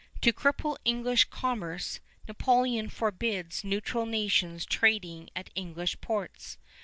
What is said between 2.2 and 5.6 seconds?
Napoleon forbids neutral nations trading at